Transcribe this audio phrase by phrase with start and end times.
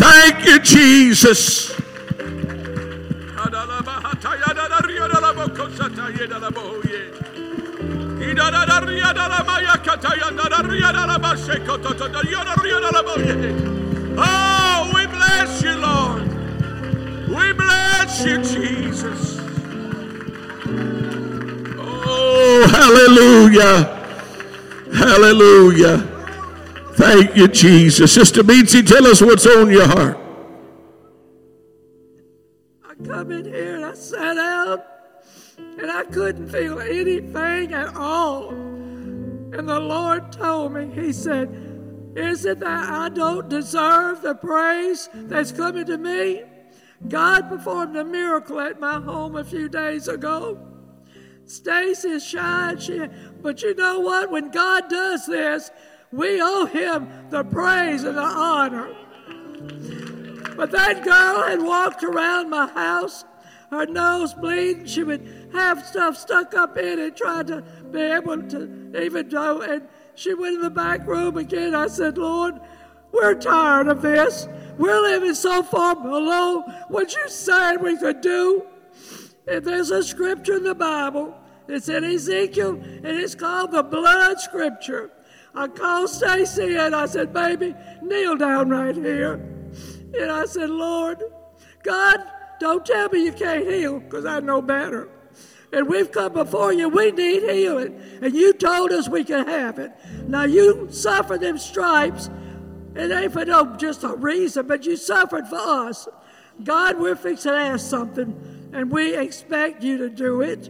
[0.00, 1.76] Thank you, Jesus.
[14.16, 16.22] Oh, we bless you, Lord.
[17.28, 19.38] We bless you, Jesus.
[21.78, 23.84] Oh, hallelujah.
[24.94, 26.09] Hallelujah.
[27.00, 28.12] Thank you, Jesus.
[28.12, 30.18] Sister Beatsy, tell us what's on your heart.
[32.86, 34.84] I come in here and I sat out
[35.56, 38.50] and I couldn't feel anything at all.
[38.50, 41.48] And the Lord told me, He said,
[42.16, 46.42] Is it that I don't deserve the praise that's coming to me?
[47.08, 50.58] God performed a miracle at my home a few days ago.
[51.46, 53.08] Stacy's shy, she,
[53.40, 54.30] but you know what?
[54.30, 55.70] When God does this,
[56.12, 58.94] we owe Him the praise and the honor.
[60.56, 63.24] But that girl had walked around my house,
[63.70, 64.86] her nose bleeding.
[64.86, 69.62] She would have stuff stuck up in it, trying to be able to even do.
[69.62, 71.74] And she went in the back room again.
[71.74, 72.60] I said, Lord,
[73.12, 74.48] we're tired of this.
[74.76, 78.66] We're living so far below what you said we could do.
[79.46, 81.34] And there's a scripture in the Bible.
[81.68, 85.10] It's in Ezekiel, and it's called the blood scripture.
[85.54, 89.34] I called Stacy and I said, Baby, kneel down right here.
[90.18, 91.22] And I said, Lord,
[91.82, 92.20] God,
[92.58, 95.08] don't tell me you can't heal, because I know better.
[95.72, 98.00] And we've come before you, we need healing.
[98.20, 99.92] And you told us we could have it.
[100.26, 102.28] Now you suffered them stripes.
[102.94, 106.08] It ain't for no just a reason, but you suffered for us.
[106.64, 110.68] God, we're fixing to ask something, and we expect you to do it.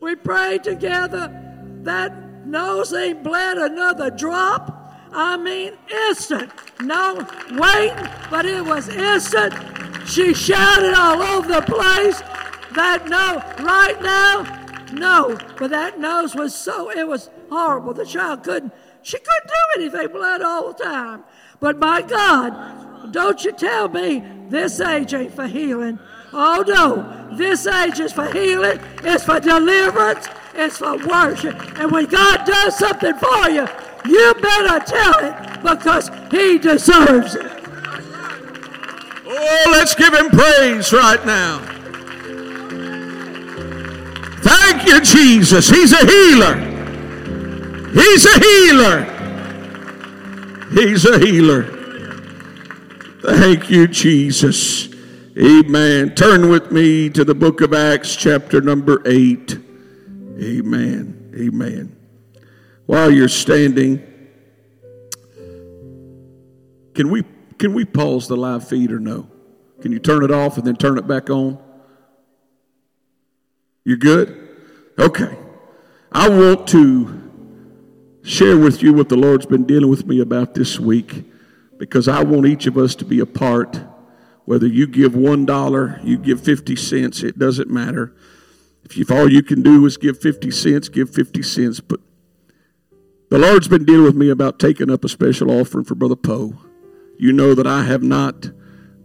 [0.00, 1.38] We prayed together.
[1.82, 2.21] That
[2.52, 4.94] nose ain't bled another drop.
[5.10, 5.72] I mean,
[6.08, 6.50] instant.
[6.80, 9.54] No waiting, but it was instant.
[10.06, 12.20] She shouted all over the place.
[12.74, 14.42] That no, right now,
[14.92, 15.38] no.
[15.58, 17.94] But that nose was so, it was horrible.
[17.94, 21.24] The child couldn't, she couldn't do anything, blood all the time.
[21.58, 25.98] But my God, don't you tell me this age ain't for healing.
[26.32, 31.54] Oh no, this age is for healing, it's for deliverance, it's for worship.
[31.78, 33.66] And when God does something for you,
[34.04, 37.62] you better tell it because He deserves it.
[39.34, 41.58] Oh, let's give him praise right now.
[44.42, 45.70] Thank you, Jesus.
[45.70, 46.56] He's a healer.
[47.92, 49.04] He's a healer.
[50.72, 51.62] He's a healer.
[53.22, 54.88] Thank you, Jesus.
[55.38, 56.14] Amen.
[56.14, 59.61] Turn with me to the book of Acts, chapter number 8.
[60.40, 61.32] Amen.
[61.38, 61.96] Amen.
[62.86, 64.02] While you're standing,
[66.94, 67.24] can we
[67.58, 69.28] can we pause the live feed or no?
[69.80, 71.58] Can you turn it off and then turn it back on?
[73.84, 74.36] You good?
[74.98, 75.36] Okay.
[76.10, 77.22] I want to
[78.22, 81.24] share with you what the Lord's been dealing with me about this week
[81.78, 83.80] because I want each of us to be a part.
[84.44, 88.14] Whether you give one dollar, you give 50 cents, it doesn't matter.
[88.96, 91.80] If, all you can do is give 50 cents, give 50 cents.
[91.80, 92.00] But
[93.30, 96.58] the Lord's been dealing with me about taking up a special offering for Brother Poe.
[97.18, 98.50] You know that I have not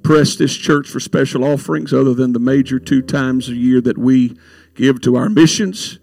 [0.03, 3.97] pressed this church for special offerings other than the major two times a year that
[3.97, 4.37] we
[4.73, 5.99] give to our missions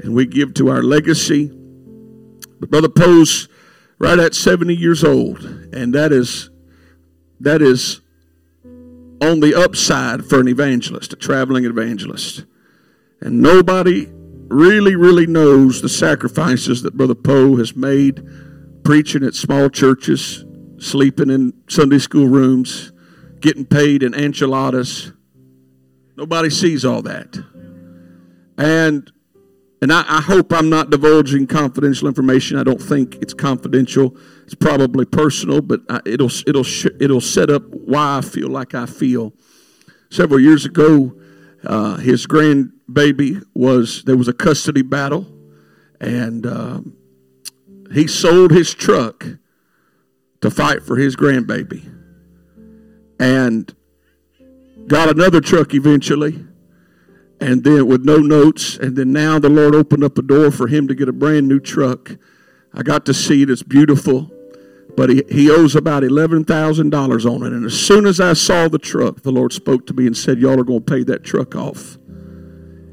[0.00, 1.48] and we give to our legacy.
[2.60, 3.48] But Brother Poe's
[3.98, 6.50] right at 70 years old, and that is
[7.40, 8.00] that is
[9.20, 12.44] on the upside for an evangelist, a traveling evangelist.
[13.24, 14.06] And nobody
[14.48, 18.22] really, really knows the sacrifices that Brother Poe has made
[18.84, 20.44] preaching at small churches,
[20.76, 22.92] sleeping in Sunday school rooms,
[23.40, 25.12] getting paid in enchiladas.
[26.16, 27.42] Nobody sees all that.
[28.58, 29.10] And
[29.80, 32.56] and I, I, hope I'm not divulging confidential information.
[32.56, 34.16] I don't think it's confidential.
[34.44, 36.64] It's probably personal, but I, it'll it'll
[37.00, 39.34] it'll set up why I feel like I feel.
[40.10, 41.14] Several years ago,
[41.66, 45.26] uh, his grandbaby was there was a custody battle,
[46.00, 46.96] and um,
[47.92, 49.26] he sold his truck
[50.40, 51.90] to fight for his grandbaby,
[53.18, 53.74] and
[54.86, 56.44] got another truck eventually
[57.40, 58.76] and then with no notes.
[58.76, 61.48] And then now the Lord opened up a door for him to get a brand
[61.48, 62.16] new truck.
[62.72, 63.50] I got to see it.
[63.50, 64.30] It's beautiful.
[64.96, 67.52] But he, he owes about $11,000 on it.
[67.52, 70.38] And as soon as I saw the truck, the Lord spoke to me and said,
[70.38, 71.98] Y'all are going to pay that truck off.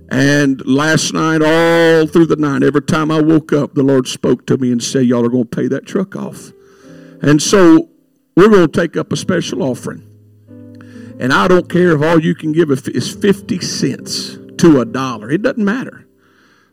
[0.09, 4.45] And last night, all through the night, every time I woke up, the Lord spoke
[4.47, 6.51] to me and said, Y'all are going to pay that truck off.
[7.21, 7.89] And so
[8.35, 10.07] we're going to take up a special offering.
[11.19, 15.29] And I don't care if all you can give is 50 cents to a dollar.
[15.29, 16.07] It doesn't matter.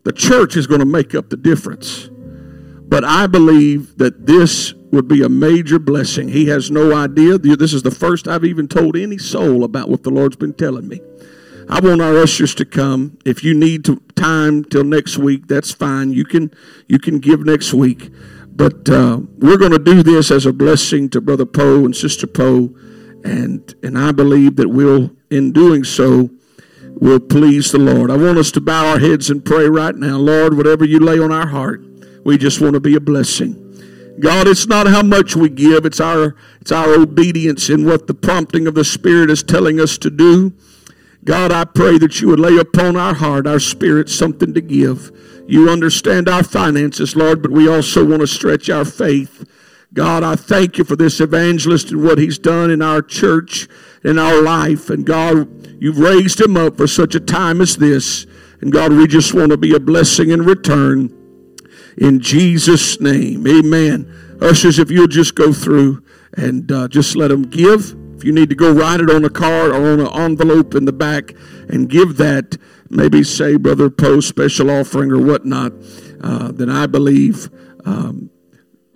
[0.05, 2.09] The church is going to make up the difference.
[2.11, 6.29] But I believe that this would be a major blessing.
[6.29, 7.39] He has no idea.
[7.39, 10.89] This is the first I've even told any soul about what the Lord's been telling
[10.89, 11.01] me.
[11.71, 13.19] I want our ushers to come.
[13.27, 16.13] If you need to, time till next week, that's fine.
[16.13, 16.51] You can
[16.87, 18.11] you can give next week.
[18.49, 22.27] But uh, we're going to do this as a blessing to Brother Poe and Sister
[22.27, 22.75] Poe,
[23.23, 26.31] and and I believe that we'll, in doing so,
[26.83, 28.11] will please the Lord.
[28.11, 30.57] I want us to bow our heads and pray right now, Lord.
[30.57, 31.83] Whatever you lay on our heart,
[32.25, 33.68] we just want to be a blessing.
[34.21, 38.15] God, it's not how much we give; it's our it's our obedience in what the
[38.15, 40.53] prompting of the Spirit is telling us to do.
[41.25, 45.11] God, I pray that you would lay upon our heart, our spirit, something to give.
[45.47, 49.47] You understand our finances, Lord, but we also want to stretch our faith.
[49.93, 53.69] God, I thank you for this evangelist and what he's done in our church,
[54.05, 54.91] in our life.
[54.91, 58.27] And God, you've raised him up for such a time as this.
[58.61, 61.18] And God, we just want to be a blessing in return.
[62.01, 64.39] In Jesus' name, amen.
[64.41, 66.03] Ushers, if you'll just go through
[66.35, 67.97] and uh, just let them give.
[68.17, 70.85] If you need to go write it on a card or on an envelope in
[70.85, 71.35] the back
[71.69, 72.57] and give that,
[72.89, 75.73] maybe say Brother Poe special offering or whatnot,
[76.23, 77.51] uh, then I believe
[77.85, 78.31] um,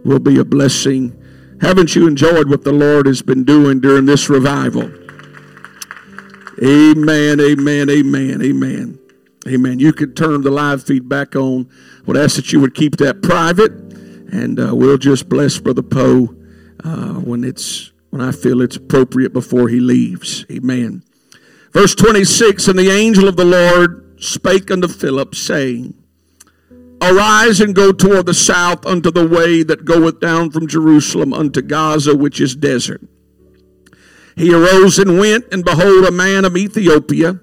[0.05, 1.19] will be a blessing.
[1.61, 4.93] Haven't you enjoyed what the Lord has been doing during this revival?
[6.63, 9.02] Amen, amen, amen, amen.
[9.47, 9.81] Amen.
[9.81, 11.69] You could turn the live feed back on.
[12.07, 16.35] Would ask that you would keep that private, and uh, we'll just bless Brother Poe
[16.85, 20.45] uh, when it's when I feel it's appropriate before he leaves.
[20.51, 21.03] Amen.
[21.73, 25.95] Verse 26 And the angel of the Lord spake unto Philip, saying,
[27.01, 31.61] Arise and go toward the south unto the way that goeth down from Jerusalem unto
[31.61, 33.03] Gaza, which is desert.
[34.37, 37.41] He arose and went, and behold, a man of Ethiopia,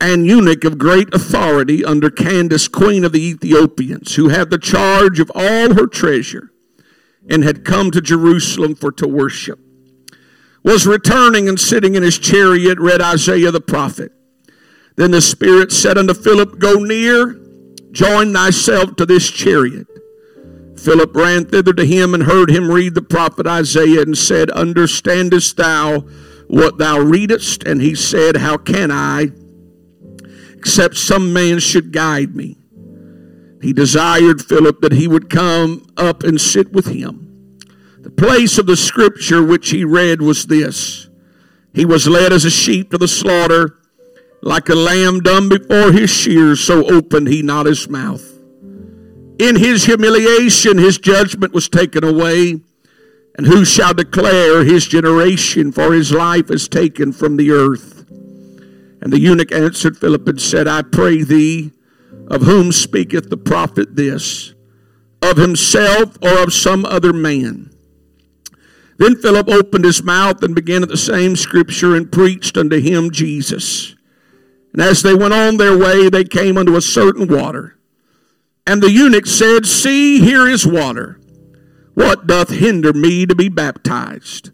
[0.00, 5.20] an eunuch of great authority under Candace, queen of the Ethiopians, who had the charge
[5.20, 6.50] of all her treasure,
[7.28, 9.60] and had come to Jerusalem for to worship
[10.66, 14.10] was returning and sitting in his chariot, read Isaiah the prophet.
[14.96, 17.40] Then the Spirit said unto Philip, Go near,
[17.92, 19.86] join thyself to this chariot.
[20.76, 25.56] Philip ran thither to him and heard him read the prophet Isaiah and said, Understandest
[25.56, 26.00] thou
[26.48, 27.62] what thou readest?
[27.62, 29.26] And he said, How can I,
[30.56, 32.58] except some man should guide me?
[33.62, 37.58] He desired Philip that he would come up and sit with him.
[38.00, 41.08] The place of the scripture which he read was this
[41.74, 43.78] He was led as a sheep to the slaughter,
[44.42, 48.36] like a lamb dumb before his shears, so opened he not his mouth.
[49.38, 52.60] In his humiliation, his judgment was taken away.
[53.36, 55.72] And who shall declare his generation?
[55.72, 57.95] For his life is taken from the earth.
[59.06, 61.70] And the eunuch answered Philip and said, I pray thee,
[62.26, 64.52] of whom speaketh the prophet this?
[65.22, 67.70] Of himself or of some other man?
[68.98, 73.12] Then Philip opened his mouth and began at the same scripture and preached unto him
[73.12, 73.94] Jesus.
[74.72, 77.78] And as they went on their way, they came unto a certain water.
[78.66, 81.20] And the eunuch said, See, here is water.
[81.94, 84.50] What doth hinder me to be baptized?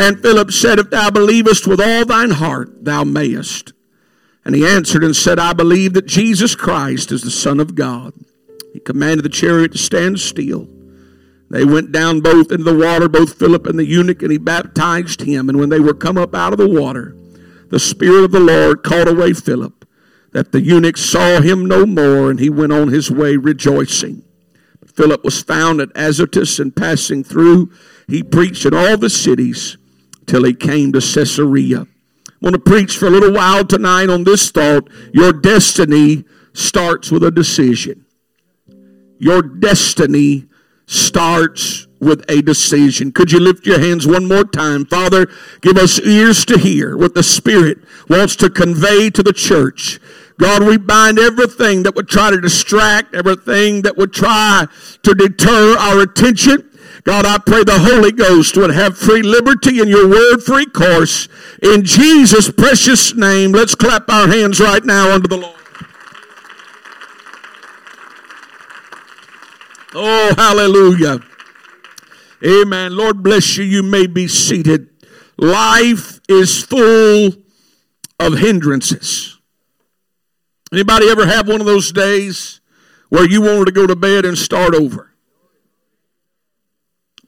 [0.00, 3.74] And Philip said, If thou believest with all thine heart, thou mayest.
[4.46, 8.14] And he answered and said, I believe that Jesus Christ is the Son of God.
[8.72, 10.66] He commanded the chariot to stand still.
[11.50, 15.20] They went down both into the water, both Philip and the eunuch, and he baptized
[15.20, 15.50] him.
[15.50, 17.14] And when they were come up out of the water,
[17.68, 19.84] the Spirit of the Lord called away Philip,
[20.32, 24.22] that the eunuch saw him no more, and he went on his way rejoicing.
[24.78, 27.70] But Philip was found at Azotus, and passing through,
[28.08, 29.76] he preached in all the cities
[30.30, 31.88] till he came to Caesarea.
[32.28, 34.88] I want to preach for a little while tonight on this thought.
[35.12, 38.06] Your destiny starts with a decision.
[39.18, 40.46] Your destiny
[40.86, 43.10] starts with a decision.
[43.10, 44.86] Could you lift your hands one more time?
[44.86, 45.26] Father,
[45.62, 49.98] give us ears to hear what the Spirit wants to convey to the church.
[50.38, 54.66] God, we bind everything that would try to distract, everything that would try
[55.02, 56.69] to deter our attention.
[57.04, 61.28] God, I pray the Holy Ghost would have free liberty in your word, free course.
[61.62, 65.56] In Jesus' precious name, let's clap our hands right now unto the Lord.
[69.94, 71.20] Oh, hallelujah.
[72.46, 72.96] Amen.
[72.96, 73.64] Lord bless you.
[73.64, 74.88] You may be seated.
[75.36, 77.32] Life is full
[78.18, 79.38] of hindrances.
[80.72, 82.60] Anybody ever have one of those days
[83.08, 85.09] where you wanted to go to bed and start over?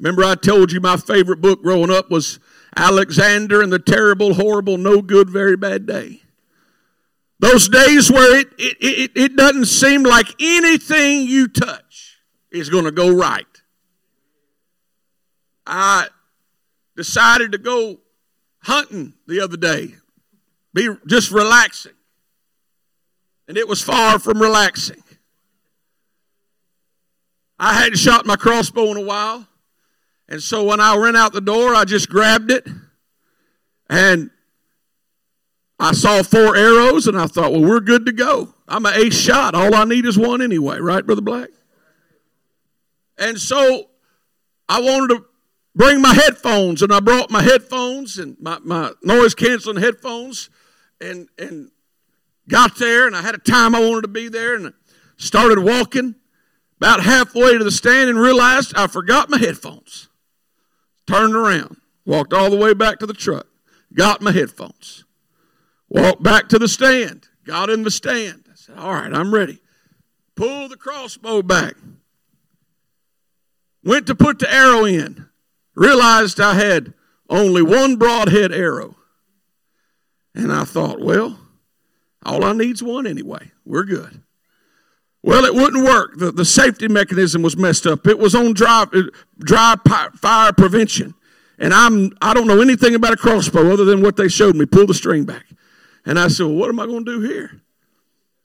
[0.02, 2.40] Remember, I told you my favorite book growing up was
[2.76, 6.22] Alexander and the Terrible, Horrible, No Good, Very Bad Day.
[7.38, 12.18] Those days where it, it, it, it doesn't seem like anything you touch
[12.50, 13.46] is going to go right.
[15.64, 16.08] I
[16.96, 18.00] decided to go
[18.64, 19.94] hunting the other day,
[20.74, 21.92] be just relaxing.
[23.46, 25.04] And it was far from relaxing.
[27.56, 29.46] I hadn't shot my crossbow in a while.
[30.32, 32.66] And so when I ran out the door, I just grabbed it
[33.90, 34.30] and
[35.78, 38.54] I saw four arrows and I thought, well, we're good to go.
[38.66, 39.54] I'm an ace shot.
[39.54, 41.50] All I need is one anyway, right, Brother Black?
[43.18, 43.90] And so
[44.70, 45.26] I wanted to
[45.74, 50.48] bring my headphones and I brought my headphones and my, my noise canceling headphones
[50.98, 51.70] and, and
[52.48, 54.72] got there and I had a time I wanted to be there and
[55.18, 56.14] started walking
[56.78, 60.08] about halfway to the stand and realized I forgot my headphones.
[61.06, 63.46] Turned around, walked all the way back to the truck,
[63.92, 65.04] got my headphones,
[65.88, 68.44] walked back to the stand, got in the stand.
[68.50, 69.60] I said, All right, I'm ready.
[70.36, 71.74] Pull the crossbow back.
[73.84, 75.28] Went to put the arrow in
[75.74, 76.92] realized I had
[77.28, 78.96] only one broadhead arrow.
[80.34, 81.38] And I thought, well,
[82.24, 83.52] all I need's one anyway.
[83.64, 84.21] We're good.
[85.22, 86.16] Well, it wouldn't work.
[86.16, 88.06] The, the safety mechanism was messed up.
[88.06, 88.86] It was on dry,
[89.38, 89.76] dry
[90.16, 91.14] fire prevention.
[91.58, 94.66] And I'm, I don't know anything about a crossbow other than what they showed me.
[94.66, 95.46] Pull the string back.
[96.04, 97.60] And I said, well, what am I going to do here?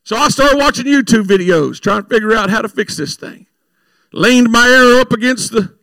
[0.03, 3.48] So I started watching YouTube videos, trying to figure out how to fix this thing.
[4.13, 5.77] Leaned my arrow up against the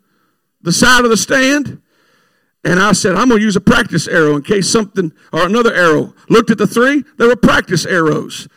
[0.64, 1.80] the side of the stand.
[2.64, 5.72] And I said, I'm going to use a practice arrow in case something, or another
[5.74, 6.14] arrow.
[6.30, 8.48] Looked at the three, they were practice arrows.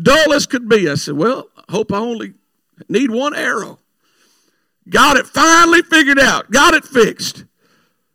[0.00, 0.88] Dull as could be.
[0.88, 2.34] I said, Well, hope I only
[2.88, 3.78] need one arrow.
[4.88, 7.44] Got it finally figured out, got it fixed.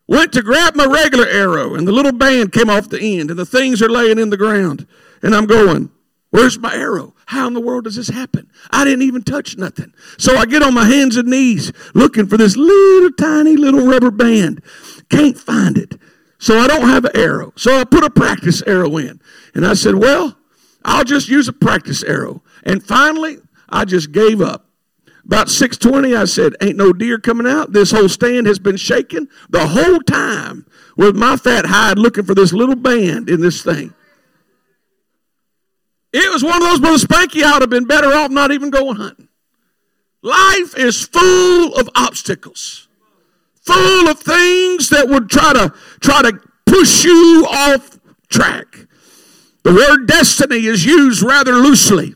[0.07, 3.39] Went to grab my regular arrow, and the little band came off the end, and
[3.39, 4.85] the things are laying in the ground.
[5.21, 5.89] And I'm going,
[6.31, 7.13] Where's my arrow?
[7.25, 8.49] How in the world does this happen?
[8.71, 9.93] I didn't even touch nothing.
[10.17, 14.11] So I get on my hands and knees looking for this little tiny little rubber
[14.11, 14.63] band.
[15.09, 15.99] Can't find it.
[16.39, 17.51] So I don't have an arrow.
[17.57, 19.19] So I put a practice arrow in.
[19.53, 20.37] And I said, well,
[20.85, 22.41] I'll just use a practice arrow.
[22.63, 23.37] And finally,
[23.69, 24.65] I just gave up.
[25.25, 27.73] About 620, I said, ain't no deer coming out.
[27.73, 30.65] This whole stand has been shaking the whole time
[30.97, 33.93] with my fat hide looking for this little band in this thing.
[36.11, 38.69] It was one of those, Brother Spanky, I would have been better off not even
[38.69, 39.29] going hunting.
[40.23, 42.87] Life is full of obstacles,
[43.61, 48.87] full of things that would try to try to push you off track.
[49.63, 52.15] The word destiny is used rather loosely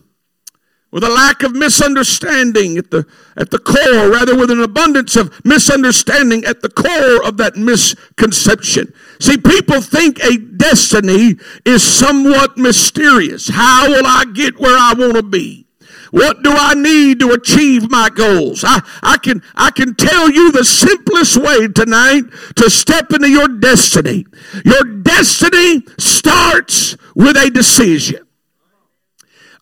[0.95, 5.29] with a lack of misunderstanding at the, at the core, rather with an abundance of
[5.43, 8.93] misunderstanding at the core of that misconception.
[9.19, 11.35] See, people think a destiny
[11.65, 13.49] is somewhat mysterious.
[13.49, 15.67] How will I get where I want to be?
[16.11, 18.63] What do I need to achieve my goals?
[18.65, 22.23] I, I, can, I can tell you the simplest way tonight
[22.55, 24.27] to step into your destiny.
[24.63, 28.24] Your destiny starts with a decision.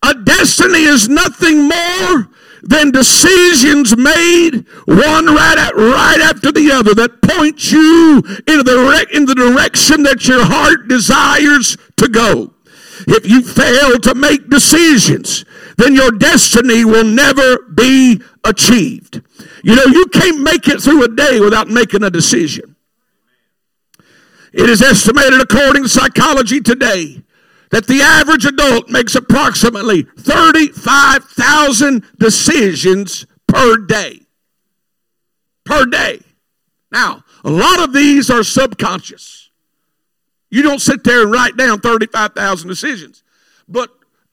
[0.04, 2.28] A destiny is nothing more
[2.62, 9.06] than decisions made one right, at, right after the other that point you into the,
[9.14, 12.52] in the direction that your heart desires to go.
[13.06, 15.46] If you fail to make decisions,
[15.78, 19.22] then your destiny will never be achieved.
[19.62, 22.76] You know, you can't make it through a day without making a decision.
[24.52, 27.24] It is estimated according to psychology today
[27.74, 34.20] that the average adult makes approximately 35,000 decisions per day.
[35.64, 36.20] Per day.
[36.92, 39.50] Now, a lot of these are subconscious.
[40.50, 43.24] You don't sit there and write down 35,000 decisions.
[43.66, 43.90] But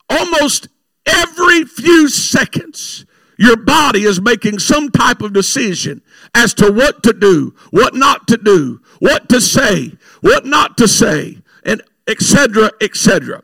[0.07, 0.67] almost
[1.07, 3.07] every few seconds,
[3.39, 6.03] your body is making some type of decision
[6.35, 10.87] as to what to do, what not to do, what to say, what not to
[10.87, 11.39] say.
[11.63, 13.43] And etc., etc.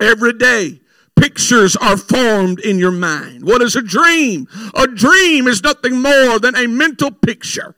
[0.00, 0.80] Every day,
[1.16, 3.44] pictures are formed in your mind.
[3.44, 4.48] What is a dream?
[4.74, 7.74] A dream is nothing more than a mental picture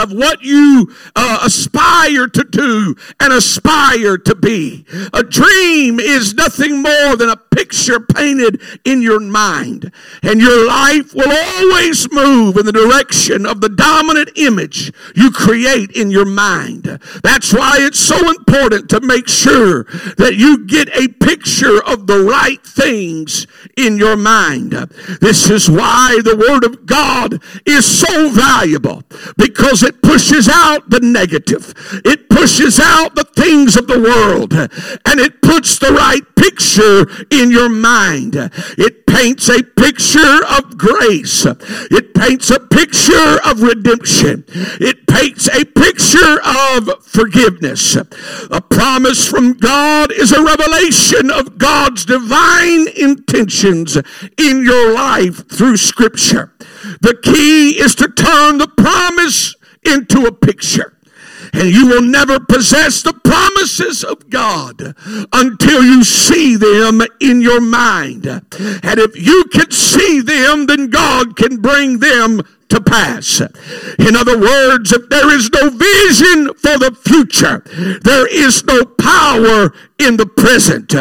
[0.00, 4.86] of what you uh, aspire to do and aspire to be.
[5.12, 9.92] A dream is nothing more than a picture painted in your mind.
[10.22, 15.90] And your life will always move in the direction of the dominant image you create
[15.92, 16.84] in your mind.
[17.22, 19.84] That's why it's so important to make sure
[20.16, 24.72] that you get a picture of the right things in your mind.
[25.20, 29.02] This is why the Word of God is so valuable
[29.36, 31.74] because it pushes out the negative.
[32.04, 37.50] It pushes out the things of the world and it puts the right picture in
[37.50, 38.34] your mind.
[38.78, 41.44] It paints a picture of grace.
[41.90, 44.44] It paints a picture of redemption.
[44.48, 47.96] It paints a picture of forgiveness.
[47.96, 53.96] A promise from God is a revelation of God's divine intentions
[54.38, 56.54] in your life through Scripture.
[57.00, 60.96] The key is to turn the promise into a picture.
[61.52, 64.94] And you will never possess the promises of God
[65.32, 68.26] until you see them in your mind.
[68.26, 73.40] And if you can see them, then God can bring them to pass.
[73.98, 77.62] In other words, if there is no vision for the future,
[78.02, 80.92] there is no power in the present.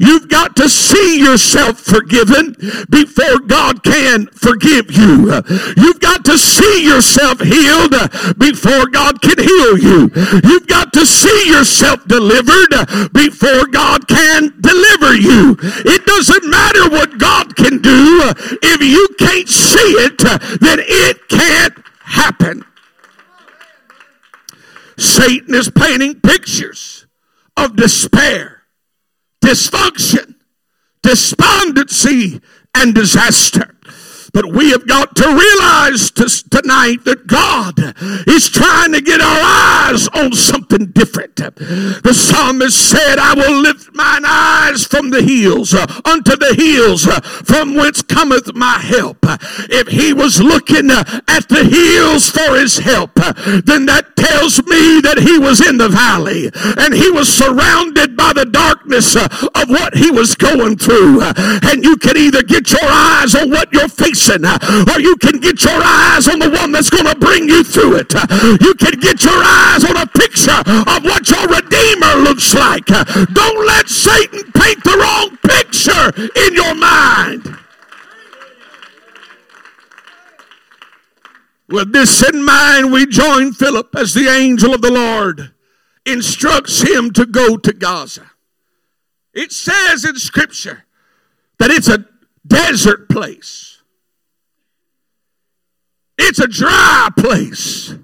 [0.00, 2.54] You've got to see yourself forgiven
[2.88, 5.42] before God can forgive you.
[5.76, 7.94] You've got to see yourself healed
[8.38, 10.10] before God can heal you.
[10.44, 15.56] You've got to see yourself delivered before God can deliver you.
[15.84, 18.22] It doesn't matter what God can do.
[18.62, 20.18] If you can't see it,
[20.60, 22.64] then it can't happen.
[24.98, 27.06] Satan is painting pictures
[27.56, 28.62] of despair,
[29.44, 30.36] dysfunction,
[31.02, 32.40] despondency,
[32.74, 33.74] and disaster.
[34.36, 37.72] But we have got to realize tonight that God
[38.28, 41.36] is trying to get our eyes on something different.
[41.36, 47.06] The psalmist said, I will lift mine eyes from the hills uh, unto the hills
[47.06, 49.16] uh, from whence cometh my help.
[49.70, 55.00] If he was looking uh, at the hills for his help, then that tells me
[55.00, 59.96] that he was in the valley and he was surrounded by the darkness of what
[59.96, 61.22] he was going through.
[61.22, 65.38] And you can either get your eyes on what you're facing Uh, or you can
[65.38, 68.12] get your eyes on the one that's going to bring you through it.
[68.14, 68.26] Uh,
[68.60, 72.90] you can get your eyes on a picture of what your Redeemer looks like.
[72.90, 76.10] Uh, don't let Satan paint the wrong picture
[76.46, 77.56] in your mind.
[81.68, 85.52] With this in mind, we join Philip as the angel of the Lord
[86.04, 88.30] instructs him to go to Gaza.
[89.34, 90.84] It says in Scripture
[91.58, 92.06] that it's a
[92.46, 93.75] desert place.
[96.18, 97.94] It's a dry place.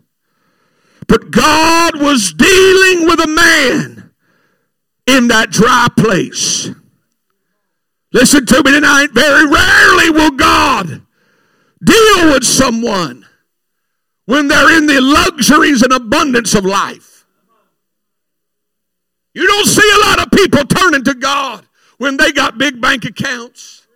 [1.08, 4.10] But God was dealing with a man
[5.06, 6.70] in that dry place.
[8.12, 9.08] Listen to me tonight.
[9.12, 11.02] Very rarely will God
[11.82, 13.26] deal with someone
[14.26, 17.26] when they're in the luxuries and abundance of life.
[19.34, 23.04] You don't see a lot of people turning to God when they got big bank
[23.04, 23.86] accounts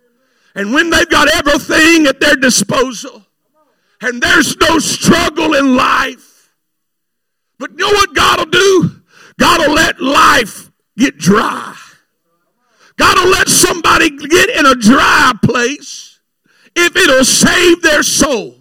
[0.55, 3.26] and when they've got everything at their disposal
[4.01, 6.53] and there's no struggle in life.
[7.59, 9.01] But you know what God will do?
[9.39, 11.75] God will let life get dry.
[12.97, 16.19] God will let somebody get in a dry place
[16.75, 18.55] if it'll save their soul.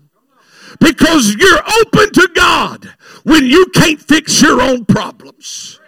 [0.79, 2.95] Because you're open to God
[3.25, 5.81] when you can't fix your own problems.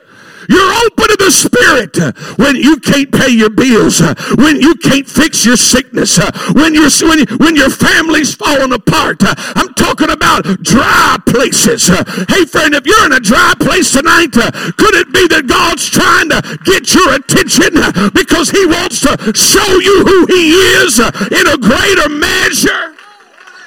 [0.49, 1.97] You're open to the Spirit
[2.39, 4.01] when you can't pay your bills,
[4.37, 6.19] when you can't fix your sickness,
[6.53, 9.19] when, you when, when your family's falling apart.
[9.23, 11.89] I'm talking about dry places.
[11.89, 16.31] Hey, friend, if you're in a dry place tonight, could it be that God's trying
[16.31, 17.75] to get your attention
[18.13, 22.95] because He wants to show you who He is in a greater measure?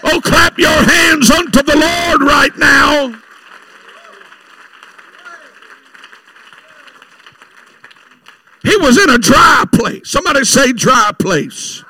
[0.03, 3.21] Oh, clap your hands unto the Lord right now.
[8.63, 10.09] He was in a dry place.
[10.09, 11.83] Somebody say dry place.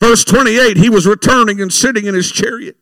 [0.00, 2.76] Verse 28, he was returning and sitting in his chariot.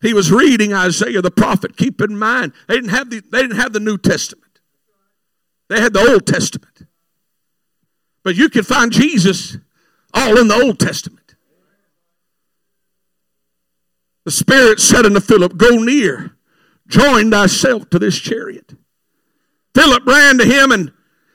[0.00, 1.76] He was reading Isaiah the prophet.
[1.76, 4.60] Keep in mind, they didn't have the, they didn't have the New Testament.
[5.68, 6.86] They had the Old Testament.
[8.24, 9.56] But you can find Jesus
[10.12, 11.34] all in the Old Testament.
[14.24, 16.36] The Spirit said unto Philip, Go near,
[16.86, 18.74] join thyself to this chariot.
[19.74, 20.92] Philip ran to him and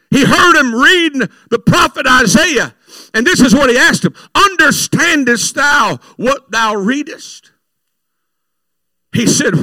[0.09, 2.73] he heard him reading the prophet Isaiah.
[3.13, 7.51] And this is what he asked him Understandest thou what thou readest?
[9.13, 9.53] He said,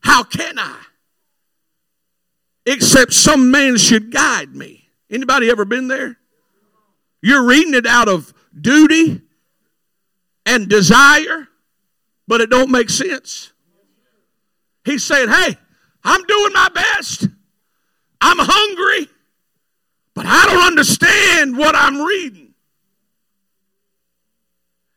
[0.00, 0.78] How can I?
[2.66, 4.88] Except some man should guide me.
[5.10, 6.18] Anybody ever been there?
[7.22, 9.20] You're reading it out of duty
[10.46, 11.48] and desire,
[12.28, 13.52] but it don't make sense.
[14.84, 15.56] He's saying, "Hey,
[16.04, 17.28] I'm doing my best.
[18.20, 19.08] I'm hungry,
[20.20, 22.52] but I don't understand what I'm reading."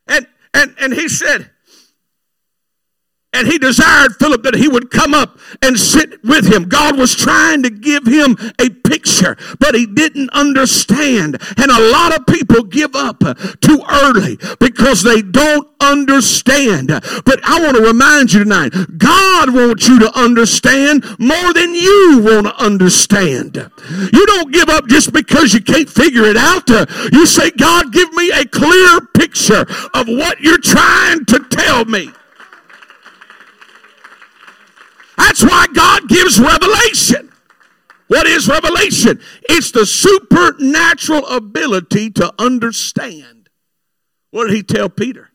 [0.07, 1.49] And and and he said,
[3.33, 6.69] and he desired Philip that he would come up and sit with him.
[6.69, 11.41] God was trying to give him a picture, but he didn't understand.
[11.57, 13.23] And a lot of people give up
[13.61, 16.87] too early because they don't understand.
[16.87, 22.21] But I want to remind you tonight God wants you to understand more than you
[22.23, 23.55] want to understand.
[24.13, 26.69] You don't give up just because you can't figure it out.
[27.11, 32.11] You say, God, give me a clear picture of what you're trying to tell me.
[35.17, 37.31] That's why God gives revelation.
[38.07, 39.19] What is revelation?
[39.43, 43.49] It's the supernatural ability to understand.
[44.31, 45.29] What did he tell Peter?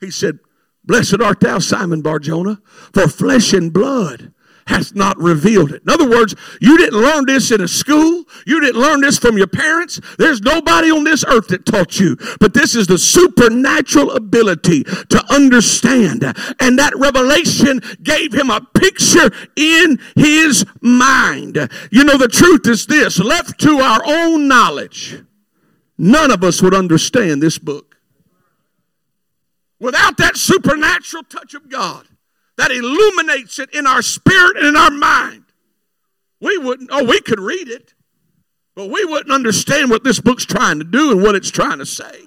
[0.00, 0.38] He said,
[0.84, 2.60] Blessed art thou, Simon Barjona,
[2.92, 4.32] for flesh and blood
[4.70, 5.82] hath not revealed it.
[5.82, 8.24] In other words, you didn't learn this in a school.
[8.46, 10.00] You didn't learn this from your parents.
[10.16, 12.16] There's nobody on this earth that taught you.
[12.38, 16.24] But this is the supernatural ability to understand.
[16.60, 21.56] And that revelation gave him a picture in his mind.
[21.90, 25.22] You know, the truth is this left to our own knowledge,
[25.98, 27.96] none of us would understand this book.
[29.80, 32.06] Without that supernatural touch of God,
[32.60, 35.44] that illuminates it in our spirit and in our mind.
[36.40, 37.94] We wouldn't, oh, we could read it,
[38.74, 41.86] but we wouldn't understand what this book's trying to do and what it's trying to
[41.86, 42.24] say.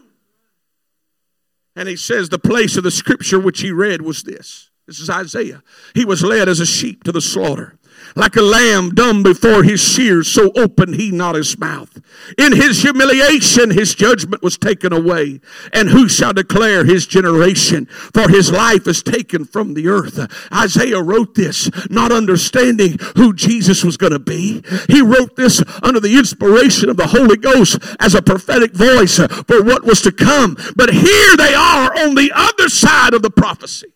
[1.76, 4.72] And he says the place of the scripture which he read was this.
[4.88, 5.62] This is Isaiah.
[5.94, 7.78] He was led as a sheep to the slaughter
[8.16, 12.02] like a lamb dumb before his shears, so opened he not his mouth.
[12.38, 15.40] In his humiliation, his judgment was taken away.
[15.72, 17.86] And who shall declare his generation?
[17.86, 20.20] For his life is taken from the earth.
[20.54, 24.64] Isaiah wrote this, not understanding who Jesus was going to be.
[24.88, 29.64] He wrote this under the inspiration of the Holy Ghost as a prophetic voice for
[29.64, 30.58] what was to come.
[30.76, 33.94] But here they are on the other side of the prophecy.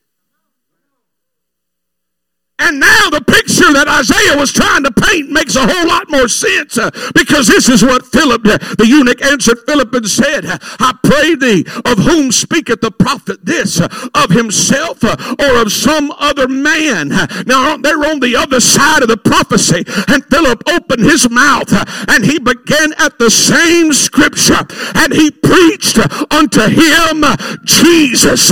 [2.59, 6.27] And now the picture that Isaiah was trying to paint makes a whole lot more
[6.27, 10.43] sense uh, because this is what Philip, uh, the eunuch, answered Philip and said,
[10.79, 15.71] I pray thee, of whom speaketh the prophet this, uh, of himself uh, or of
[15.71, 17.09] some other man?
[17.45, 21.85] Now they're on the other side of the prophecy, and Philip opened his mouth uh,
[22.09, 24.65] and he began at the same scripture
[24.95, 25.99] and he preached
[26.33, 27.21] unto him
[27.65, 28.49] Jesus.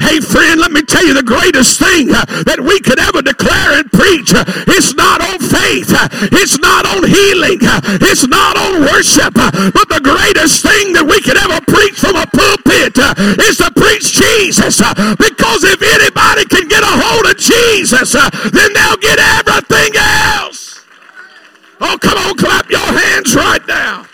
[0.00, 3.43] Hey, friend, let me tell you the greatest thing uh, that we could ever declare
[3.44, 4.32] declare and preach.
[4.68, 5.92] It's not on faith.
[6.32, 7.58] It's not on healing.
[8.00, 9.34] It's not on worship.
[9.34, 12.96] But the greatest thing that we could ever preach from a pulpit
[13.40, 14.80] is to preach Jesus.
[15.18, 20.84] Because if anybody can get a hold of Jesus, then they'll get everything else.
[21.80, 24.06] Oh, come on, clap your hands right now.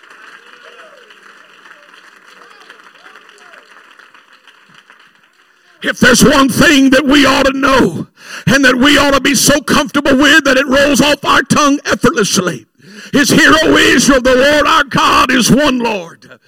[5.83, 8.10] If there's one thing that we ought to know
[8.47, 11.79] and that we ought to be so comfortable with that it rolls off our tongue
[11.85, 12.67] effortlessly,
[13.13, 16.41] his hero Israel, the Lord our God is one Lord.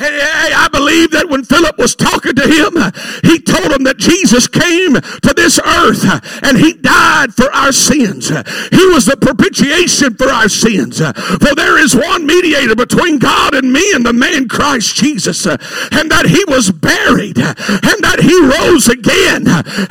[0.00, 2.72] Hey, I believe that when Philip was talking to him,
[3.22, 6.08] he told him that Jesus came to this earth
[6.42, 8.32] and he died for our sins.
[8.72, 11.04] He was the propitiation for our sins.
[11.04, 16.08] For there is one mediator between God and me and the man Christ Jesus, and
[16.08, 19.44] that he was buried, and that he rose again,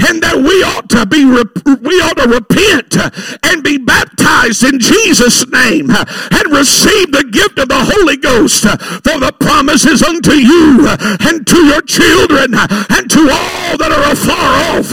[0.09, 2.97] and that we ought to be we ought to repent
[3.45, 8.63] and be baptized in Jesus' name and receive the gift of the Holy Ghost.
[9.05, 14.11] For the promises is unto you and to your children and to all that are
[14.11, 14.91] afar off.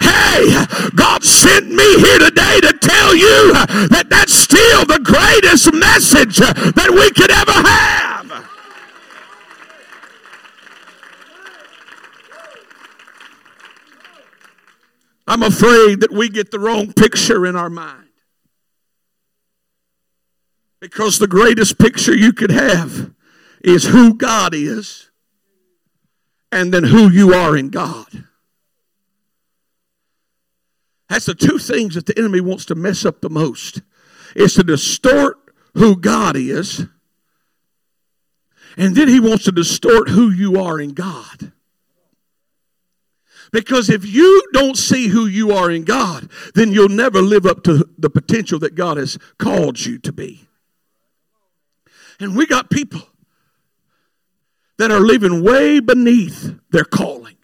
[0.00, 3.52] Hey, God sent me here today to tell you
[3.88, 8.08] that that's still the greatest message that we could ever have.
[15.26, 18.04] I'm afraid that we get the wrong picture in our mind.
[20.80, 23.12] Because the greatest picture you could have
[23.62, 25.10] is who God is
[26.50, 28.24] and then who you are in God.
[31.08, 33.82] That's the two things that the enemy wants to mess up the most.
[34.36, 35.38] Is to distort
[35.74, 36.86] who God is,
[38.76, 41.52] and then he wants to distort who you are in God.
[43.50, 47.62] Because if you don't see who you are in God, then you'll never live up
[47.64, 50.46] to the potential that God has called you to be.
[52.20, 53.08] And we got people
[54.78, 57.36] that are living way beneath their calling,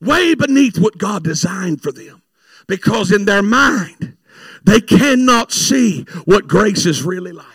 [0.00, 2.22] way beneath what God designed for them.
[2.66, 4.16] Because in their mind,
[4.64, 7.46] they cannot see what grace is really like.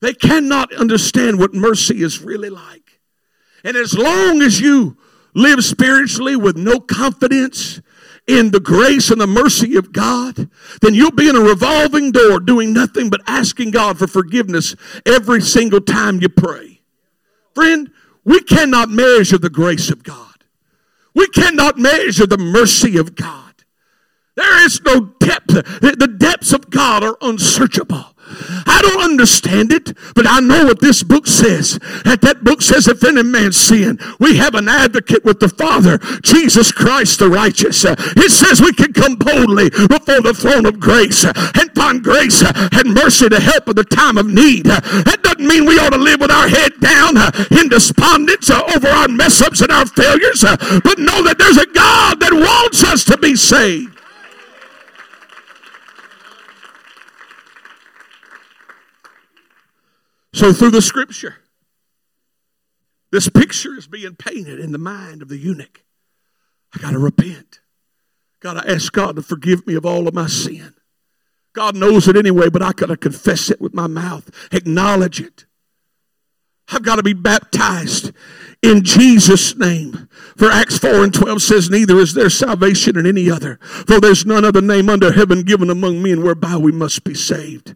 [0.00, 3.00] They cannot understand what mercy is really like.
[3.62, 4.96] And as long as you
[5.34, 7.80] live spiritually with no confidence
[8.26, 12.40] in the grace and the mercy of God, then you'll be in a revolving door
[12.40, 14.74] doing nothing but asking God for forgiveness
[15.06, 16.71] every single time you pray.
[17.54, 17.90] Friend,
[18.24, 20.44] we cannot measure the grace of God.
[21.14, 23.64] We cannot measure the mercy of God.
[24.34, 25.48] There is no depth.
[25.48, 28.06] The depths of God are unsearchable.
[28.66, 31.78] I don't understand it, but I know what this book says.
[32.04, 35.98] That that book says, if any man sin, we have an advocate with the Father,
[36.22, 37.84] Jesus Christ the righteous.
[37.84, 43.28] It says we can come boldly before the throne of grace and grace and mercy
[43.28, 44.66] to help in the time of need.
[44.66, 47.16] That doesn't mean we ought to live with our head down
[47.50, 52.20] in despondence over our mess ups and our failures, but know that there's a God
[52.20, 53.98] that wants us to be saved.
[60.34, 61.36] So, through the scripture,
[63.10, 65.84] this picture is being painted in the mind of the eunuch.
[66.74, 67.60] I got to repent.
[68.40, 70.74] Got to ask God to forgive me of all of my sin.
[71.52, 75.46] God knows it anyway, but I got to confess it with my mouth, acknowledge it.
[76.68, 78.12] I've got to be baptized
[78.62, 80.08] in Jesus' name.
[80.36, 84.24] For Acts 4 and 12 says, Neither is there salvation in any other, for there's
[84.24, 87.74] none other name under heaven given among men whereby we must be saved.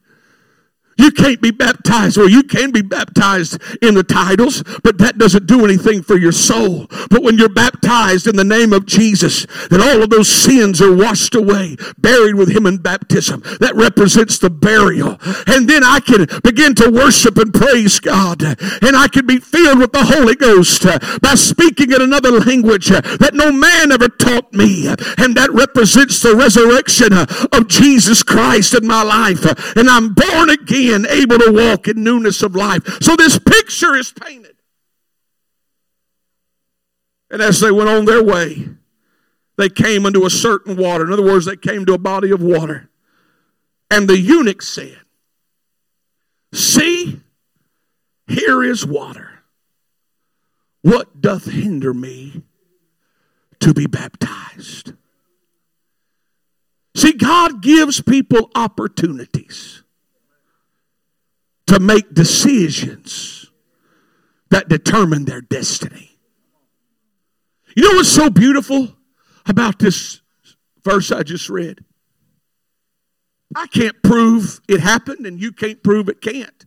[0.97, 2.17] You can't be baptized.
[2.17, 6.33] Well, you can be baptized in the titles, but that doesn't do anything for your
[6.33, 6.87] soul.
[7.11, 10.95] But when you're baptized in the name of Jesus, then all of those sins are
[10.95, 13.43] washed away, buried with Him in baptism.
[13.61, 15.19] That represents the burial.
[15.47, 18.43] And then I can begin to worship and praise God.
[18.43, 20.87] And I can be filled with the Holy Ghost
[21.21, 24.89] by speaking in another language that no man ever taught me.
[25.19, 29.45] And that represents the resurrection of Jesus Christ in my life.
[29.77, 33.03] And I'm born again being able to walk in newness of life.
[33.03, 34.55] So this picture is painted.
[37.29, 38.69] And as they went on their way,
[39.57, 41.05] they came unto a certain water.
[41.05, 42.89] In other words, they came to a body of water.
[43.91, 45.01] And the eunuch said,
[46.53, 47.21] See,
[48.29, 49.43] here is water.
[50.83, 52.43] What doth hinder me
[53.59, 54.93] to be baptized?
[56.95, 59.76] See, God gives people opportunities
[61.67, 63.51] to make decisions
[64.51, 66.19] that determine their destiny.
[67.75, 68.97] You know what's so beautiful
[69.47, 70.21] about this
[70.85, 71.85] verse I just read?
[73.55, 76.67] I can't prove it happened, and you can't prove it can't.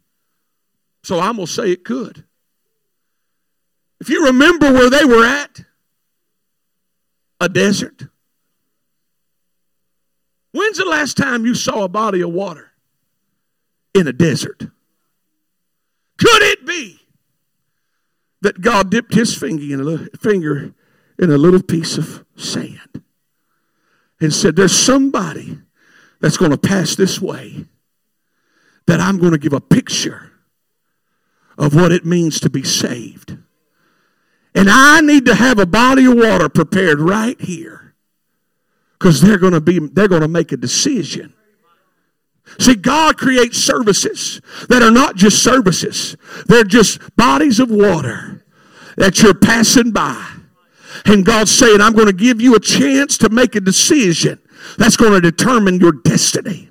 [1.03, 2.25] So I'm going to say it could.
[3.99, 5.61] If you remember where they were at,
[7.39, 8.03] a desert.
[10.51, 12.71] When's the last time you saw a body of water
[13.93, 14.67] in a desert?
[16.19, 16.99] Could it be
[18.41, 19.79] that God dipped his finger in
[21.29, 23.03] a little, piece of sand
[24.19, 25.59] and said, There's somebody
[26.19, 27.65] that's going to pass this way
[28.85, 30.31] that I'm going to give a picture
[31.57, 33.37] of what it means to be saved.
[34.55, 37.93] And I need to have a body of water prepared right here
[38.93, 41.33] because they're going to be they're going to make a decision
[42.57, 48.43] See, God creates services that are not just services, they're just bodies of water
[48.97, 50.25] that you're passing by.
[51.05, 54.39] And God's saying, I'm going to give you a chance to make a decision
[54.77, 56.68] that's going to determine your destiny.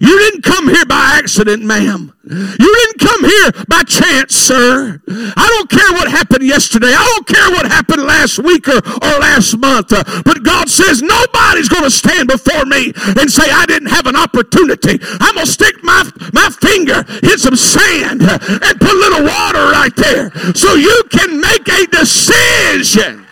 [0.00, 2.12] You didn't come here by accident, ma'am.
[2.24, 5.00] You didn't come here by chance, sir.
[5.08, 6.92] I don't care what happened yesterday.
[6.94, 9.90] I don't care what happened last week or, or last month.
[10.24, 14.16] But God says nobody's going to stand before me and say I didn't have an
[14.16, 14.98] opportunity.
[15.20, 19.64] I'm going to stick my, my finger in some sand and put a little water
[19.70, 23.26] right there so you can make a decision.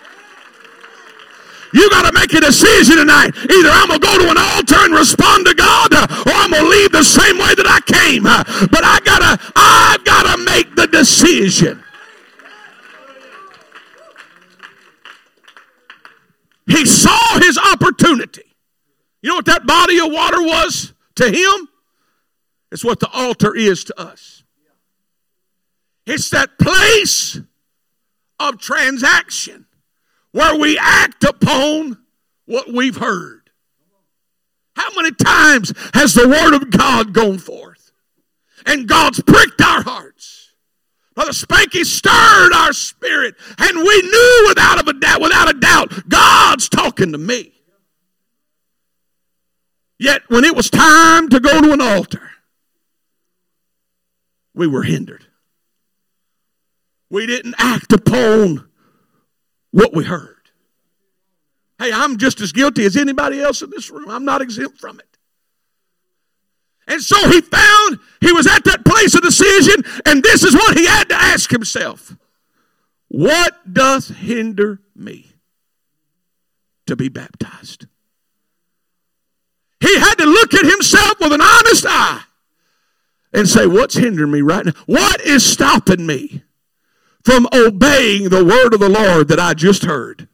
[1.73, 3.35] You got to make a decision tonight.
[3.35, 6.63] Either I'm going to go to an altar and respond to God or I'm going
[6.63, 8.23] to leave the same way that I came.
[8.23, 11.83] But I got to I've got to make the decision.
[16.65, 18.55] He saw his opportunity.
[19.21, 21.67] You know what that body of water was to him?
[22.71, 24.43] It's what the altar is to us.
[26.05, 27.39] It's that place
[28.39, 29.65] of transaction
[30.39, 31.97] where we act upon
[32.45, 33.49] what we've heard.
[34.73, 37.91] How many times has the Word of God gone forth?
[38.65, 40.53] And God's pricked our hearts.
[41.13, 46.69] Brother Spanky stirred our spirit, and we knew without a doubt, without a doubt, God's
[46.69, 47.51] talking to me.
[49.97, 52.31] Yet when it was time to go to an altar,
[54.53, 55.25] we were hindered.
[57.09, 58.68] We didn't act upon
[59.71, 60.35] what we heard.
[61.79, 64.09] Hey, I'm just as guilty as anybody else in this room.
[64.09, 65.05] I'm not exempt from it.
[66.87, 70.77] And so he found he was at that place of decision, and this is what
[70.77, 72.17] he had to ask himself
[73.07, 75.31] What doth hinder me
[76.87, 77.85] to be baptized?
[79.79, 82.23] He had to look at himself with an honest eye
[83.33, 84.73] and say, What's hindering me right now?
[84.87, 86.43] What is stopping me
[87.23, 90.27] from obeying the word of the Lord that I just heard?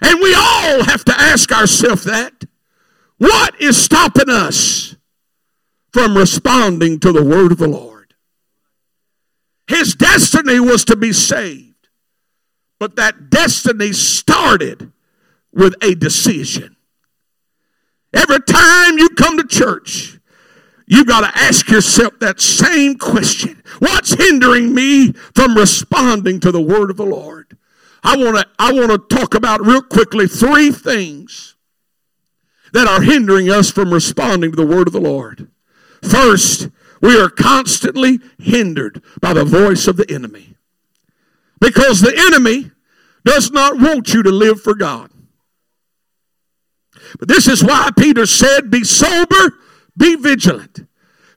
[0.00, 2.44] And we all have to ask ourselves that.
[3.18, 4.94] What is stopping us
[5.92, 8.14] from responding to the word of the Lord?
[9.66, 11.88] His destiny was to be saved,
[12.78, 14.92] but that destiny started
[15.52, 16.76] with a decision.
[18.14, 20.17] Every time you come to church,
[20.88, 23.62] you got to ask yourself that same question.
[23.78, 27.56] What's hindering me from responding to the word of the Lord?
[28.02, 31.56] I want to I want to talk about real quickly three things
[32.72, 35.48] that are hindering us from responding to the word of the Lord.
[36.02, 36.68] First,
[37.02, 40.54] we are constantly hindered by the voice of the enemy.
[41.60, 42.70] Because the enemy
[43.24, 45.10] does not want you to live for God.
[47.18, 49.54] But this is why Peter said, Be sober,
[49.98, 50.86] be vigilant,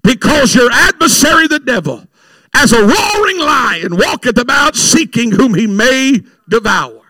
[0.04, 2.06] because your adversary, the devil,
[2.54, 7.02] as a roaring lion, walketh about seeking whom he may devour.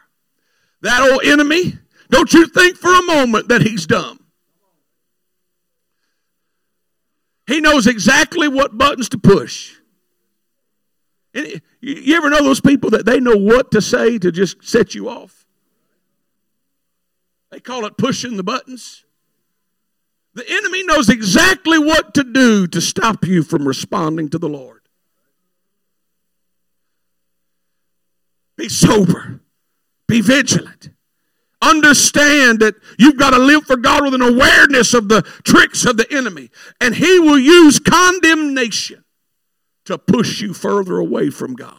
[0.81, 1.77] That old enemy,
[2.09, 4.19] don't you think for a moment that he's dumb.
[7.47, 9.75] He knows exactly what buttons to push.
[11.33, 15.09] You ever know those people that they know what to say to just set you
[15.09, 15.45] off?
[17.51, 19.05] They call it pushing the buttons.
[20.33, 24.81] The enemy knows exactly what to do to stop you from responding to the Lord.
[28.57, 29.41] Be sober.
[30.07, 30.89] Be vigilant.
[31.61, 35.97] Understand that you've got to live for God with an awareness of the tricks of
[35.97, 36.49] the enemy.
[36.79, 39.03] And he will use condemnation
[39.85, 41.75] to push you further away from God.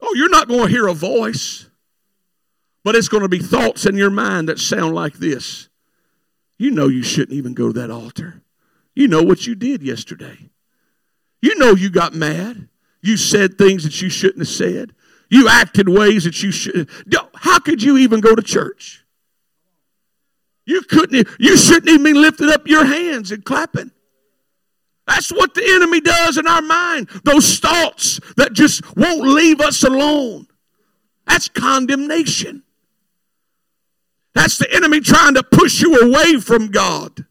[0.00, 1.70] Oh, you're not going to hear a voice.
[2.84, 5.69] But it's going to be thoughts in your mind that sound like this.
[6.60, 8.42] You know you shouldn't even go to that altar.
[8.94, 10.50] You know what you did yesterday.
[11.40, 12.68] You know you got mad.
[13.00, 14.92] You said things that you shouldn't have said.
[15.30, 16.90] You acted ways that you should.
[17.34, 19.06] How could you even go to church?
[20.66, 21.26] You couldn't.
[21.38, 23.90] You shouldn't even be lifting up your hands and clapping.
[25.06, 27.08] That's what the enemy does in our mind.
[27.24, 30.46] Those thoughts that just won't leave us alone.
[31.26, 32.64] That's condemnation.
[34.34, 37.26] That's the enemy trying to push you away from God.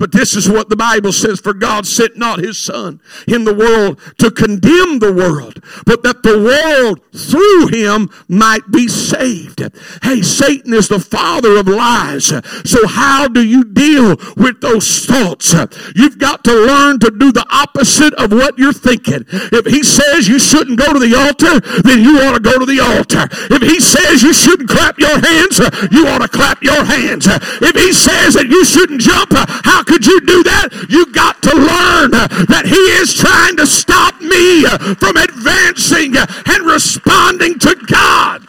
[0.00, 3.52] But this is what the Bible says For God sent not his Son in the
[3.52, 9.60] world to condemn the world, but that the world through him might be saved.
[10.02, 12.32] Hey, Satan is the father of lies.
[12.64, 15.52] So, how do you deal with those thoughts?
[15.94, 19.26] You've got to learn to do the opposite of what you're thinking.
[19.28, 22.64] If he says you shouldn't go to the altar, then you ought to go to
[22.64, 23.28] the altar.
[23.52, 25.60] If he says you shouldn't clap your hands,
[25.92, 27.26] you ought to clap your hands.
[27.28, 30.86] If he says that you shouldn't jump, how could you do that?
[30.88, 32.14] You got to learn
[32.46, 34.62] that He is trying to stop me
[35.02, 38.46] from advancing and responding to God.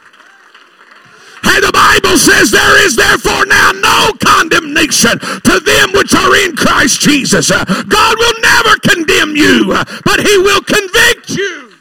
[1.41, 6.53] Hey, the Bible says there is therefore now no condemnation to them which are in
[6.55, 7.49] Christ Jesus.
[7.49, 9.73] God will never condemn you,
[10.05, 11.73] but He will convict you.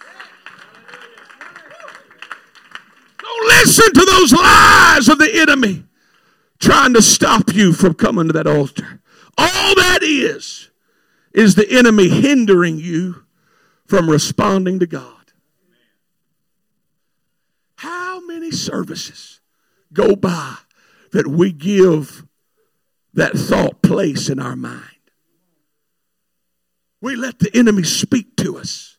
[3.20, 5.84] Don't listen to those lies of the enemy
[6.58, 8.99] trying to stop you from coming to that altar.
[9.40, 10.68] All that is,
[11.32, 13.24] is the enemy hindering you
[13.86, 15.32] from responding to God.
[17.76, 19.40] How many services
[19.94, 20.56] go by
[21.12, 22.26] that we give
[23.14, 24.84] that thought place in our mind?
[27.00, 28.89] We let the enemy speak to us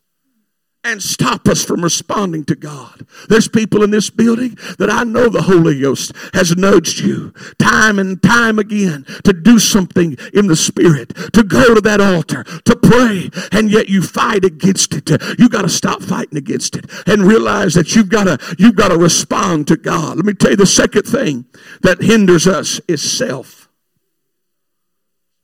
[0.84, 3.06] and stop us from responding to God.
[3.28, 7.98] There's people in this building that I know the Holy Ghost has nudged you time
[7.98, 12.76] and time again to do something in the Spirit, to go to that altar, to
[12.76, 15.10] pray, and yet you fight against it.
[15.38, 18.88] You got to stop fighting against it and realize that you've got to you've got
[18.88, 20.16] to respond to God.
[20.16, 21.46] Let me tell you the second thing
[21.82, 23.68] that hinders us is self.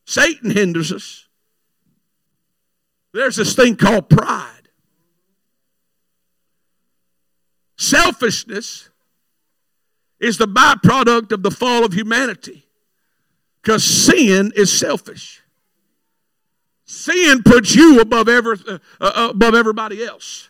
[0.05, 1.29] Satan hinders us.
[3.13, 4.58] There's this thing called pride.
[7.79, 8.91] Selfishness
[10.21, 12.67] is the byproduct of the fall of humanity
[13.63, 15.43] because sin is selfish.
[16.85, 20.49] Sin puts you above, every, uh, uh, above everybody else.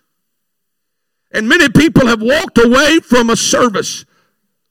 [1.30, 4.06] And many people have walked away from a service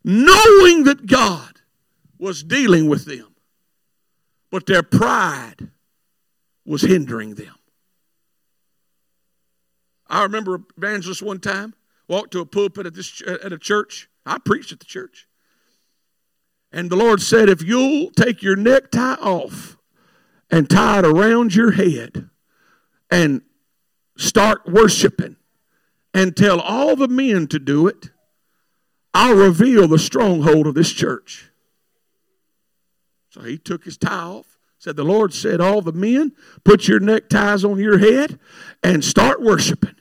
[0.04, 1.62] knowing that God
[2.18, 3.36] was dealing with them,
[4.50, 5.70] but their pride
[6.66, 7.54] was hindering them.
[10.08, 11.76] I remember evangelist one time
[12.08, 14.10] walked to a pulpit at this at a church.
[14.26, 15.28] I preached at the church.
[16.72, 19.78] And the Lord said, if you'll take your necktie off
[20.50, 22.30] and tie it around your head
[23.10, 23.42] and
[24.18, 25.38] start worshiping
[26.14, 28.12] and tell all the men to do it,
[29.14, 31.50] I'll reveal the stronghold of this church.
[33.30, 34.58] So he took his tie off.
[34.80, 36.34] Said, The Lord said, All the men,
[36.64, 38.40] put your neckties on your head
[38.84, 39.96] and start worshiping.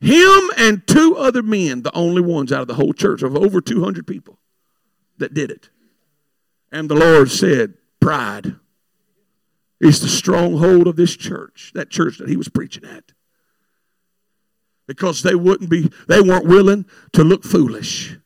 [0.00, 3.60] Him and two other men, the only ones out of the whole church of over
[3.60, 4.38] 200 people
[5.18, 5.70] that did it.
[6.70, 8.56] And the Lord said, Pride
[9.80, 13.12] is the stronghold of this church, that church that he was preaching at.
[14.86, 18.16] Because they wouldn't be, they weren't willing to look foolish.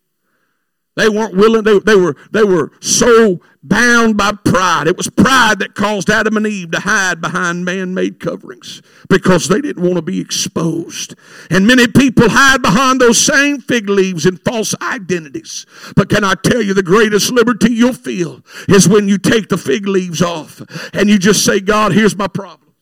[0.97, 4.87] They weren't willing, they, they, were, they were so bound by pride.
[4.87, 9.49] It was pride that caused Adam and Eve to hide behind man made coverings because
[9.49, 11.15] they didn't want to be exposed.
[11.51, 15.67] And many people hide behind those same fig leaves and false identities.
[15.95, 19.59] But can I tell you, the greatest liberty you'll feel is when you take the
[19.59, 20.63] fig leaves off
[20.95, 22.75] and you just say, God, here's my problems.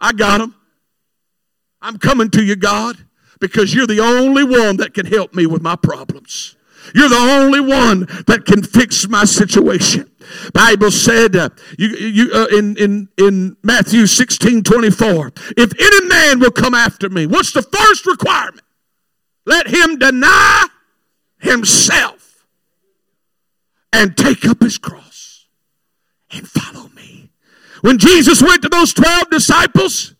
[0.00, 0.54] I got them.
[1.80, 2.96] I'm coming to you, God
[3.40, 6.56] because you're the only one that can help me with my problems.
[6.94, 10.10] You're the only one that can fix my situation.
[10.52, 16.40] Bible said uh, you, you, uh, in, in, in Matthew 16 24, if any man
[16.40, 18.62] will come after me, what's the first requirement?
[19.46, 20.66] Let him deny
[21.38, 22.44] himself
[23.92, 25.46] and take up his cross
[26.30, 27.30] and follow me.
[27.80, 30.14] When Jesus went to those 12 disciples,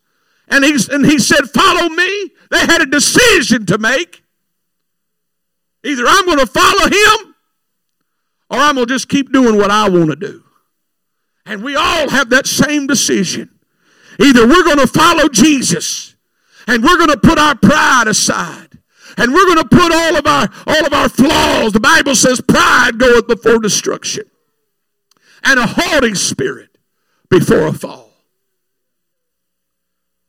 [0.49, 2.31] and he, and he said, Follow me.
[2.49, 4.23] They had a decision to make.
[5.83, 7.35] Either I'm going to follow him
[8.49, 10.43] or I'm going to just keep doing what I want to do.
[11.45, 13.49] And we all have that same decision.
[14.19, 16.15] Either we're going to follow Jesus
[16.67, 18.77] and we're going to put our pride aside
[19.17, 21.73] and we're going to put all of our all of our flaws.
[21.73, 24.25] The Bible says pride goeth before destruction
[25.43, 26.77] and a haughty spirit
[27.29, 28.11] before a fall.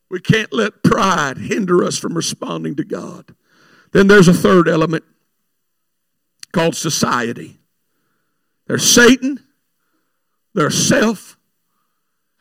[0.09, 3.35] We can't let pride hinder us from responding to God.
[3.93, 5.05] Then there's a third element
[6.53, 7.59] called society.
[8.67, 9.41] There's Satan,
[10.55, 11.37] there's self,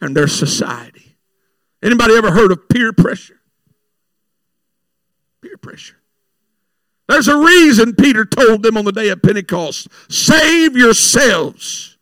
[0.01, 1.15] and there's society.
[1.81, 3.39] Anybody ever heard of peer pressure?
[5.41, 5.95] Peer pressure.
[7.07, 11.97] There's a reason Peter told them on the day of Pentecost save yourselves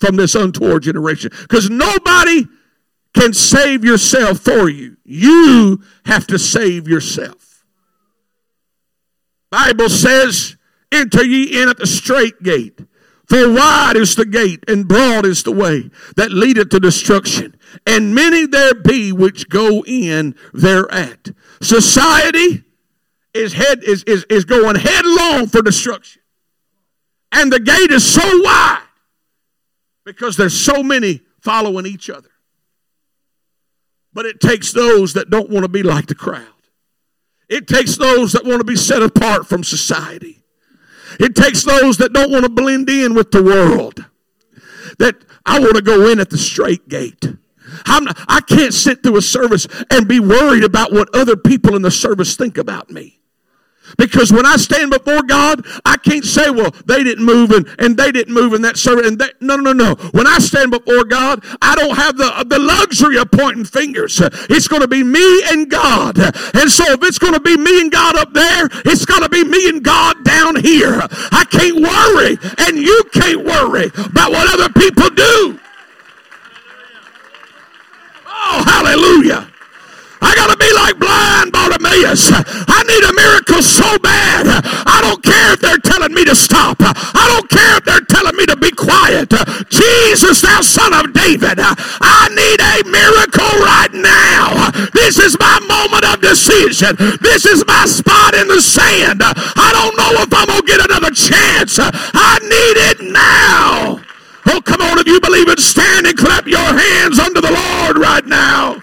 [0.00, 1.30] from this untoward generation.
[1.42, 2.46] Because nobody
[3.14, 4.96] can save yourself for you.
[5.04, 7.64] You have to save yourself.
[9.50, 10.56] Bible says,
[10.92, 12.80] enter ye in at the strait gate.
[13.26, 17.56] For wide is the gate and broad is the way that leadeth to destruction.
[17.86, 21.30] And many there be which go in thereat.
[21.60, 22.64] Society
[23.34, 26.22] is head is, is, is going headlong for destruction.
[27.30, 28.82] And the gate is so wide
[30.04, 32.30] because there's so many following each other.
[34.14, 36.46] But it takes those that don't want to be like the crowd.
[37.48, 40.37] It takes those that want to be set apart from society.
[41.18, 44.04] It takes those that don't want to blend in with the world.
[44.98, 47.26] That I want to go in at the straight gate.
[47.84, 51.76] I'm not, I can't sit through a service and be worried about what other people
[51.76, 53.17] in the service think about me.
[53.96, 57.96] Because when I stand before God, I can't say, well, they didn't move and, and
[57.96, 59.06] they didn't move in that service.
[59.06, 59.78] And no, no, no.
[59.78, 59.94] No.
[60.10, 64.20] When I stand before God, I don't have the, the luxury of pointing fingers.
[64.50, 66.18] It's going to be me and God.
[66.18, 69.28] And so if it's going to be me and God up there, it's got to
[69.28, 71.00] be me and God down here.
[71.30, 75.60] I can't worry, and you can't worry about what other people do.
[78.26, 79.48] Oh, hallelujah.
[80.20, 80.68] I got to be
[81.78, 82.30] Bartimaeus.
[82.32, 84.46] I need a miracle so bad.
[84.86, 86.76] I don't care if they're telling me to stop.
[86.80, 89.30] I don't care if they're telling me to be quiet.
[89.70, 94.70] Jesus, thou son of David, I need a miracle right now.
[94.94, 96.96] This is my moment of decision.
[97.20, 99.22] This is my spot in the sand.
[99.22, 101.78] I don't know if I'm going to get another chance.
[101.78, 104.00] I need it now.
[104.50, 107.98] Oh, come on, if you believe it, stand and clap your hands unto the Lord
[107.98, 108.82] right now.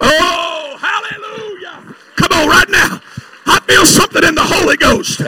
[0.00, 1.94] Oh, hallelujah.
[2.16, 3.00] Come on, right now.
[3.46, 5.22] I feel something in the Holy Ghost.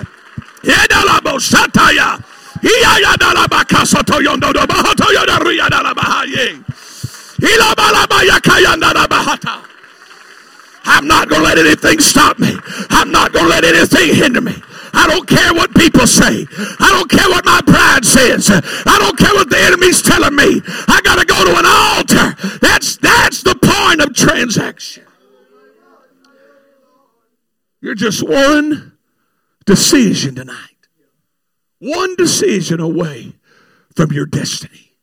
[10.85, 12.57] I'm not going to let anything stop me.
[12.91, 14.55] I'm not going to let anything hinder me.
[14.93, 16.47] I don't care what people say.
[16.80, 18.51] I don't care what my pride says.
[18.51, 20.62] I don't care what the enemy's telling me.
[20.89, 22.59] I got to go to an altar.
[22.61, 25.05] That's that's the point of transaction.
[27.80, 28.99] You're just one
[29.66, 30.57] decision tonight.
[31.78, 33.34] One decision away
[33.95, 34.97] from your destiny.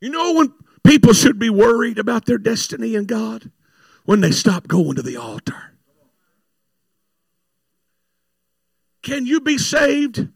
[0.00, 0.52] You know when
[0.84, 3.50] people should be worried about their destiny in God?
[4.04, 5.75] When they stop going to the altar.
[9.06, 10.26] Can you be saved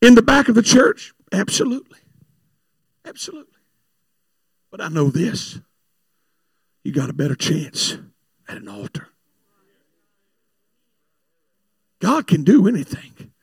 [0.00, 1.12] in the back of the church?
[1.30, 1.98] Absolutely.
[3.04, 3.60] Absolutely.
[4.70, 5.60] But I know this
[6.82, 7.98] you got a better chance
[8.48, 9.08] at an altar.
[12.00, 13.34] God can do anything,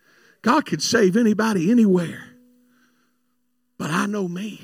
[0.42, 2.24] God can save anybody anywhere.
[3.78, 4.60] But I know me.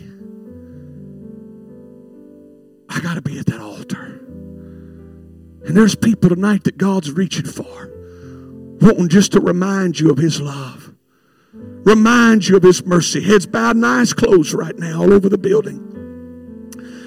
[2.89, 4.19] I got to be at that altar.
[5.63, 8.00] And there's people tonight that God's reaching for
[8.81, 10.93] wanting just to remind you of His love,
[11.53, 13.21] remind you of His mercy.
[13.21, 15.87] Heads bowed and eyes closed right now, all over the building.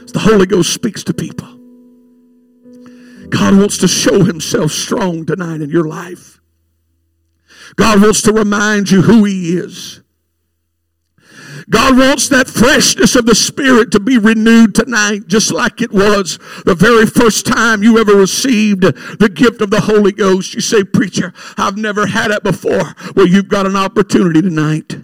[0.04, 1.48] As the Holy Ghost speaks to people,
[3.28, 6.40] God wants to show Himself strong tonight in your life.
[7.76, 10.03] God wants to remind you who He is.
[11.70, 16.38] God wants that freshness of the Spirit to be renewed tonight, just like it was
[16.64, 20.54] the very first time you ever received the gift of the Holy Ghost.
[20.54, 22.94] You say, Preacher, I've never had it before.
[23.14, 24.96] Well, you've got an opportunity tonight.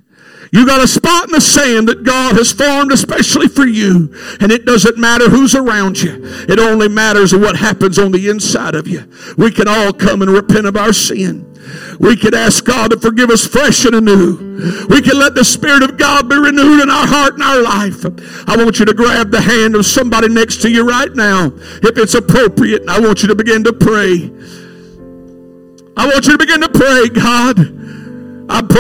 [0.53, 4.13] You got a spot in the sand that God has formed especially for you.
[4.41, 6.21] And it doesn't matter who's around you.
[6.49, 9.09] It only matters what happens on the inside of you.
[9.37, 11.47] We can all come and repent of our sin.
[12.01, 14.87] We can ask God to forgive us fresh and anew.
[14.89, 18.05] We can let the Spirit of God be renewed in our heart and our life.
[18.49, 21.53] I want you to grab the hand of somebody next to you right now.
[21.83, 24.31] If it's appropriate, I want you to begin to pray.
[25.97, 27.59] I want you to begin to pray, God.
[28.51, 28.79] I pray